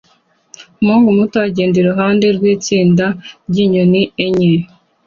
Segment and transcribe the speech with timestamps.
[0.79, 3.05] Umuhungu muto agenda iruhande rwitsinda
[3.49, 4.53] ryinyoni enye